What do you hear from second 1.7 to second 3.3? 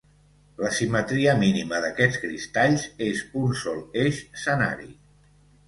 d'aquests cristalls és